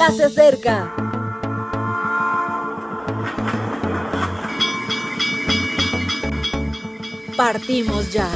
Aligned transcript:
ya 0.00 0.10
se 0.12 0.24
acerca. 0.24 0.94
Partimos 7.36 8.10
ya. 8.10 8.26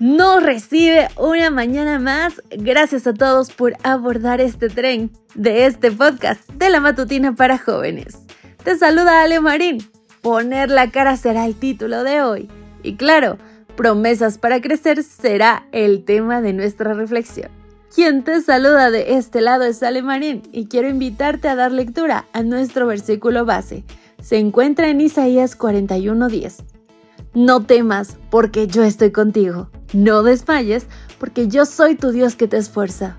Nos 0.00 0.42
recibe 0.42 1.08
una 1.16 1.50
mañana 1.50 2.00
más. 2.00 2.42
Gracias 2.50 3.06
a 3.06 3.14
todos 3.14 3.52
por 3.52 3.74
abordar 3.84 4.40
este 4.40 4.68
tren 4.68 5.12
de 5.36 5.66
este 5.66 5.92
podcast 5.92 6.40
de 6.50 6.68
la 6.68 6.80
matutina 6.80 7.36
para 7.36 7.58
jóvenes. 7.58 8.18
Te 8.64 8.76
saluda 8.76 9.22
Ale 9.22 9.40
Marín. 9.40 9.88
Poner 10.20 10.68
la 10.68 10.90
cara 10.90 11.16
será 11.16 11.46
el 11.46 11.54
título 11.54 12.02
de 12.02 12.22
hoy. 12.22 12.50
Y 12.86 12.94
claro, 12.94 13.38
promesas 13.76 14.38
para 14.38 14.60
crecer 14.60 15.02
será 15.02 15.66
el 15.72 16.04
tema 16.04 16.40
de 16.40 16.52
nuestra 16.52 16.94
reflexión. 16.94 17.50
Quien 17.92 18.22
te 18.24 18.40
saluda 18.42 18.90
de 18.90 19.16
este 19.16 19.40
lado 19.40 19.64
es 19.64 19.82
Ale 19.82 20.02
Marín 20.02 20.42
y 20.52 20.66
quiero 20.66 20.88
invitarte 20.88 21.48
a 21.48 21.56
dar 21.56 21.72
lectura 21.72 22.26
a 22.32 22.42
nuestro 22.42 22.86
versículo 22.86 23.44
base. 23.44 23.84
Se 24.22 24.38
encuentra 24.38 24.88
en 24.88 25.00
Isaías 25.00 25.58
41:10. 25.58 26.62
No 27.34 27.64
temas, 27.64 28.16
porque 28.30 28.66
yo 28.66 28.82
estoy 28.82 29.10
contigo. 29.10 29.68
No 29.92 30.22
desmayes, 30.22 30.86
porque 31.18 31.48
yo 31.48 31.66
soy 31.66 31.96
tu 31.96 32.10
Dios 32.10 32.36
que 32.36 32.48
te 32.48 32.56
esfuerza. 32.56 33.16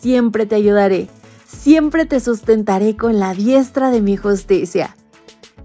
Siempre 0.00 0.46
te 0.46 0.54
ayudaré, 0.54 1.08
siempre 1.46 2.06
te 2.06 2.20
sustentaré 2.20 2.96
con 2.96 3.18
la 3.18 3.34
diestra 3.34 3.90
de 3.90 4.02
mi 4.02 4.16
justicia. 4.16 4.96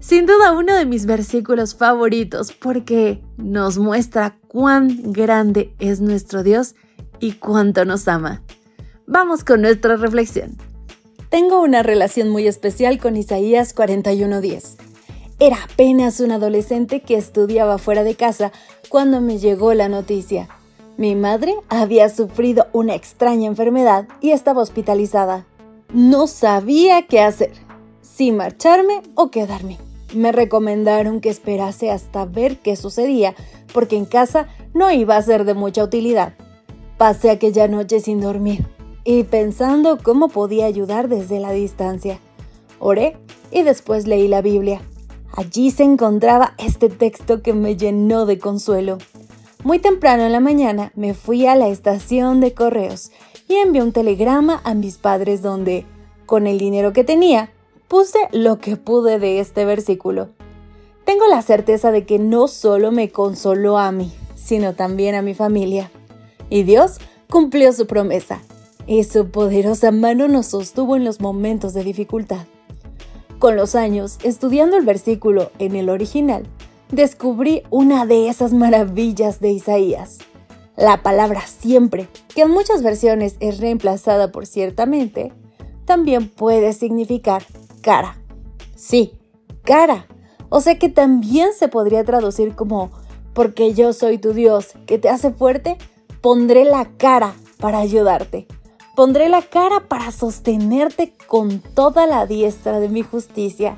Sin 0.06 0.24
duda 0.24 0.52
uno 0.52 0.76
de 0.76 0.86
mis 0.86 1.04
versículos 1.04 1.74
favoritos 1.74 2.52
porque 2.52 3.20
nos 3.38 3.76
muestra 3.76 4.38
cuán 4.46 5.10
grande 5.10 5.74
es 5.80 6.00
nuestro 6.00 6.44
Dios 6.44 6.76
y 7.18 7.32
cuánto 7.32 7.84
nos 7.84 8.06
ama. 8.06 8.40
Vamos 9.08 9.42
con 9.42 9.62
nuestra 9.62 9.96
reflexión. 9.96 10.58
Tengo 11.28 11.60
una 11.60 11.82
relación 11.82 12.28
muy 12.28 12.46
especial 12.46 13.00
con 13.00 13.16
Isaías 13.16 13.74
41:10. 13.74 14.76
Era 15.40 15.56
apenas 15.64 16.20
un 16.20 16.30
adolescente 16.30 17.00
que 17.00 17.16
estudiaba 17.16 17.76
fuera 17.76 18.04
de 18.04 18.14
casa 18.14 18.52
cuando 18.88 19.20
me 19.20 19.38
llegó 19.38 19.74
la 19.74 19.88
noticia. 19.88 20.48
Mi 20.96 21.16
madre 21.16 21.56
había 21.68 22.10
sufrido 22.10 22.68
una 22.72 22.94
extraña 22.94 23.48
enfermedad 23.48 24.06
y 24.20 24.30
estaba 24.30 24.62
hospitalizada. 24.62 25.46
No 25.92 26.28
sabía 26.28 27.08
qué 27.08 27.18
hacer, 27.18 27.50
si 28.02 28.30
marcharme 28.30 29.02
o 29.16 29.32
quedarme. 29.32 29.78
Me 30.14 30.32
recomendaron 30.32 31.20
que 31.20 31.28
esperase 31.28 31.90
hasta 31.90 32.24
ver 32.24 32.58
qué 32.58 32.76
sucedía, 32.76 33.34
porque 33.72 33.96
en 33.96 34.04
casa 34.04 34.48
no 34.74 34.90
iba 34.92 35.16
a 35.16 35.22
ser 35.22 35.44
de 35.44 35.54
mucha 35.54 35.82
utilidad. 35.82 36.34
Pasé 36.98 37.30
aquella 37.30 37.68
noche 37.68 38.00
sin 38.00 38.20
dormir 38.20 38.66
y 39.04 39.24
pensando 39.24 39.98
cómo 40.02 40.28
podía 40.28 40.66
ayudar 40.66 41.08
desde 41.08 41.40
la 41.40 41.52
distancia. 41.52 42.18
Oré 42.78 43.16
y 43.50 43.62
después 43.62 44.06
leí 44.06 44.28
la 44.28 44.42
Biblia. 44.42 44.80
Allí 45.32 45.70
se 45.70 45.84
encontraba 45.84 46.54
este 46.58 46.88
texto 46.88 47.42
que 47.42 47.52
me 47.52 47.76
llenó 47.76 48.26
de 48.26 48.38
consuelo. 48.38 48.98
Muy 49.64 49.78
temprano 49.78 50.24
en 50.24 50.32
la 50.32 50.40
mañana 50.40 50.92
me 50.94 51.14
fui 51.14 51.46
a 51.46 51.56
la 51.56 51.68
estación 51.68 52.40
de 52.40 52.54
correos 52.54 53.10
y 53.48 53.56
envié 53.56 53.82
un 53.82 53.92
telegrama 53.92 54.60
a 54.64 54.74
mis 54.74 54.98
padres 54.98 55.42
donde, 55.42 55.84
con 56.24 56.46
el 56.46 56.58
dinero 56.58 56.92
que 56.92 57.04
tenía, 57.04 57.50
puse 57.88 58.18
lo 58.32 58.58
que 58.58 58.76
pude 58.76 59.18
de 59.18 59.40
este 59.40 59.64
versículo. 59.64 60.28
Tengo 61.04 61.26
la 61.28 61.42
certeza 61.42 61.92
de 61.92 62.04
que 62.04 62.18
no 62.18 62.48
solo 62.48 62.90
me 62.90 63.10
consoló 63.10 63.78
a 63.78 63.92
mí, 63.92 64.12
sino 64.34 64.74
también 64.74 65.14
a 65.14 65.22
mi 65.22 65.34
familia. 65.34 65.90
Y 66.50 66.64
Dios 66.64 66.98
cumplió 67.30 67.72
su 67.72 67.86
promesa, 67.86 68.42
y 68.86 69.04
su 69.04 69.30
poderosa 69.30 69.90
mano 69.90 70.28
nos 70.28 70.46
sostuvo 70.46 70.96
en 70.96 71.04
los 71.04 71.20
momentos 71.20 71.74
de 71.74 71.84
dificultad. 71.84 72.46
Con 73.38 73.56
los 73.56 73.74
años, 73.74 74.18
estudiando 74.22 74.76
el 74.76 74.84
versículo 74.84 75.50
en 75.58 75.76
el 75.76 75.90
original, 75.90 76.44
descubrí 76.90 77.62
una 77.70 78.06
de 78.06 78.28
esas 78.28 78.52
maravillas 78.52 79.40
de 79.40 79.50
Isaías. 79.50 80.18
La 80.76 81.02
palabra 81.02 81.42
siempre, 81.46 82.08
que 82.34 82.42
en 82.42 82.50
muchas 82.50 82.82
versiones 82.82 83.36
es 83.40 83.58
reemplazada 83.60 84.32
por 84.32 84.46
ciertamente, 84.46 85.32
también 85.84 86.28
puede 86.28 86.72
significar 86.72 87.44
cara. 87.86 88.18
Sí, 88.74 89.12
cara. 89.62 90.08
O 90.48 90.60
sea 90.60 90.76
que 90.76 90.88
también 90.88 91.50
se 91.56 91.68
podría 91.68 92.02
traducir 92.02 92.56
como 92.56 92.90
porque 93.32 93.74
yo 93.74 93.92
soy 93.92 94.18
tu 94.18 94.32
Dios 94.32 94.72
que 94.86 94.98
te 94.98 95.08
hace 95.08 95.30
fuerte 95.30 95.78
Pondré 96.26 96.64
la 96.64 96.86
cara 96.96 97.34
para 97.60 97.78
ayudarte. 97.78 98.48
Pondré 98.96 99.28
la 99.28 99.42
cara 99.42 99.84
para 99.86 100.10
sostenerte 100.10 101.12
con 101.28 101.60
toda 101.60 102.08
la 102.08 102.26
diestra 102.26 102.80
de 102.80 102.88
mi 102.88 103.02
justicia. 103.02 103.76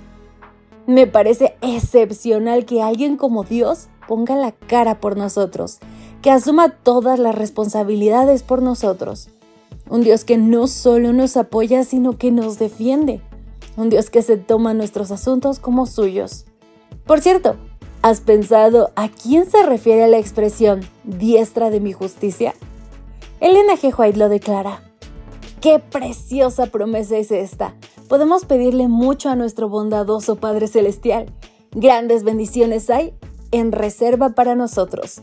Me 0.87 1.07
parece 1.07 1.57
excepcional 1.61 2.65
que 2.65 2.81
alguien 2.81 3.19
como 3.19 3.45
Dios 3.45 3.89
ponga 4.07 4.35
la 4.35 4.53
cara 4.53 4.99
por 4.99 5.19
nosotros, 5.19 5.79
que 6.23 6.31
asuma 6.31 6.71
todas 6.71 7.19
las 7.19 7.35
responsabilidades 7.35 8.43
por 8.43 8.63
nosotros. 8.63 9.29
Un 9.91 10.03
Dios 10.03 10.25
que 10.25 10.39
no 10.39 10.69
solo 10.69 11.13
nos 11.13 11.37
apoya, 11.37 11.85
sino 11.85 12.17
que 12.17 12.31
nos 12.31 12.59
defiende. 12.59 13.21
Un 13.79 13.89
Dios 13.89 14.11
que 14.11 14.21
se 14.21 14.37
toma 14.37 14.75
nuestros 14.75 15.11
asuntos 15.11 15.59
como 15.59 15.87
suyos. 15.87 16.45
Por 17.07 17.23
cierto, 17.23 17.57
¿Has 18.01 18.21
pensado 18.21 18.93
a 18.95 19.09
quién 19.09 19.51
se 19.51 19.65
refiere 19.65 20.07
la 20.07 20.19
expresión 20.19 20.81
diestra 21.03 21.69
de 21.69 21.81
mi 21.81 21.93
justicia? 21.93 22.55
Elena 23.41 23.75
G. 23.75 23.93
White 23.99 24.17
lo 24.17 24.29
declara. 24.29 24.85
¡Qué 25.61 25.81
preciosa 25.81 26.67
promesa 26.67 27.17
es 27.17 27.33
esta! 27.33 27.75
Podemos 28.09 28.45
pedirle 28.45 28.87
mucho 28.87 29.31
a 29.31 29.35
nuestro 29.35 29.69
bondadoso 29.69 30.37
Padre 30.37 30.69
Celestial. 30.69 31.27
Grandes 31.73 32.23
bendiciones 32.23 32.89
hay 32.89 33.15
en 33.51 33.73
reserva 33.73 34.29
para 34.31 34.55
nosotros. 34.55 35.21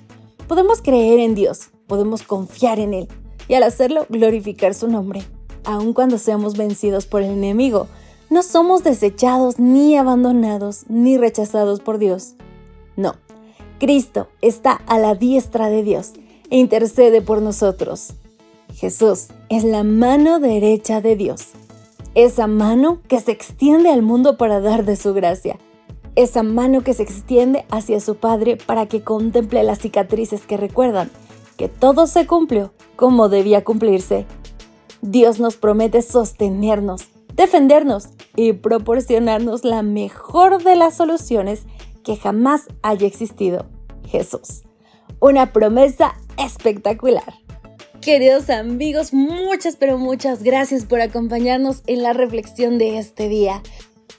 Podemos 0.49 0.81
creer 0.81 1.19
en 1.19 1.33
Dios, 1.33 1.69
podemos 1.87 2.23
confiar 2.23 2.79
en 2.79 2.93
Él 2.93 3.07
y 3.47 3.53
al 3.53 3.63
hacerlo 3.63 4.05
glorificar 4.09 4.73
su 4.73 4.89
nombre. 4.89 5.23
Aun 5.63 5.93
cuando 5.93 6.17
seamos 6.17 6.57
vencidos 6.57 7.05
por 7.05 7.21
el 7.21 7.31
enemigo, 7.31 7.87
no 8.29 8.43
somos 8.43 8.83
desechados 8.83 9.59
ni 9.59 9.97
abandonados 9.97 10.85
ni 10.89 11.17
rechazados 11.17 11.79
por 11.79 11.97
Dios. 11.97 12.35
No, 12.95 13.15
Cristo 13.79 14.27
está 14.41 14.73
a 14.87 14.99
la 14.99 15.15
diestra 15.15 15.69
de 15.69 15.83
Dios 15.83 16.13
e 16.49 16.57
intercede 16.57 17.21
por 17.21 17.41
nosotros. 17.41 18.13
Jesús 18.73 19.27
es 19.49 19.63
la 19.63 19.83
mano 19.83 20.39
derecha 20.39 21.01
de 21.01 21.15
Dios, 21.15 21.49
esa 22.13 22.47
mano 22.47 22.99
que 23.07 23.19
se 23.19 23.31
extiende 23.31 23.89
al 23.89 24.01
mundo 24.01 24.37
para 24.37 24.59
dar 24.59 24.85
de 24.85 24.95
su 24.95 25.13
gracia, 25.13 25.57
esa 26.15 26.43
mano 26.43 26.81
que 26.81 26.93
se 26.93 27.03
extiende 27.03 27.65
hacia 27.69 27.99
su 27.99 28.15
Padre 28.15 28.57
para 28.57 28.85
que 28.87 29.01
contemple 29.01 29.63
las 29.63 29.79
cicatrices 29.79 30.45
que 30.45 30.57
recuerdan 30.57 31.09
que 31.57 31.69
todo 31.69 32.07
se 32.07 32.27
cumplió 32.27 32.71
como 32.95 33.29
debía 33.29 33.63
cumplirse. 33.63 34.25
Dios 35.01 35.39
nos 35.39 35.55
promete 35.55 36.01
sostenernos, 36.01 37.03
defendernos 37.35 38.09
y 38.35 38.53
proporcionarnos 38.53 39.63
la 39.63 39.81
mejor 39.81 40.63
de 40.63 40.75
las 40.75 40.95
soluciones 40.95 41.63
que 42.03 42.15
jamás 42.15 42.63
haya 42.81 43.07
existido, 43.07 43.65
Jesús. 44.07 44.63
Una 45.19 45.53
promesa 45.53 46.15
espectacular. 46.37 47.33
Queridos 48.01 48.49
amigos, 48.49 49.13
muchas 49.13 49.77
pero 49.77 49.97
muchas 49.97 50.43
gracias 50.43 50.85
por 50.85 51.01
acompañarnos 51.01 51.81
en 51.87 52.03
la 52.03 52.13
reflexión 52.13 52.77
de 52.77 52.99
este 52.99 53.27
día. 53.29 53.63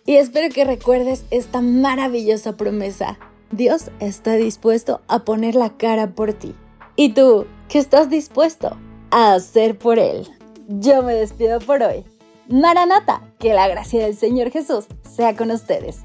Y 0.05 0.17
espero 0.17 0.53
que 0.53 0.65
recuerdes 0.65 1.25
esta 1.31 1.61
maravillosa 1.61 2.57
promesa. 2.57 3.19
Dios 3.53 3.91
está 4.01 4.35
dispuesto 4.35 5.03
a 5.07 5.25
poner 5.25 5.55
la 5.55 5.77
cara 5.77 6.15
por 6.15 6.33
ti. 6.33 6.55
¿Y 6.97 7.11
tú 7.11 7.47
qué 7.69 7.79
estás 7.79 8.11
dispuesto 8.11 8.77
a 9.11 9.35
hacer 9.35 9.79
por 9.79 9.99
Él? 9.99 10.27
Yo 10.67 11.03
me 11.03 11.15
despido 11.15 11.61
por 11.61 11.83
hoy. 11.83 12.05
Maranata, 12.49 13.23
que 13.39 13.55
la 13.55 13.69
gracia 13.69 14.05
del 14.05 14.17
Señor 14.17 14.51
Jesús 14.51 14.87
sea 15.03 15.37
con 15.37 15.51
ustedes. 15.51 16.01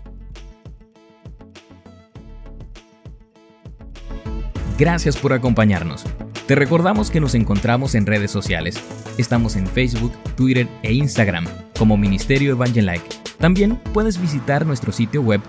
Gracias 4.78 5.18
por 5.18 5.34
acompañarnos. 5.34 6.06
Te 6.48 6.56
recordamos 6.56 7.12
que 7.12 7.20
nos 7.20 7.36
encontramos 7.36 7.94
en 7.94 8.08
redes 8.08 8.32
sociales. 8.32 8.82
Estamos 9.18 9.56
en 9.56 9.68
Facebook, 9.68 10.12
Twitter 10.36 10.68
e 10.82 10.92
Instagram 10.94 11.46
como 11.78 11.98
Ministerio 11.98 12.54
Evangelike. 12.54 13.06
También 13.38 13.76
puedes 13.94 14.20
visitar 14.20 14.66
nuestro 14.66 14.92
sitio 14.92 15.22
web 15.22 15.42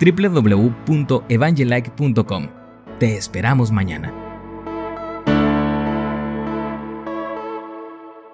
www.evangelike.com. 0.00 2.48
Te 2.98 3.16
esperamos 3.16 3.70
mañana. 3.70 4.21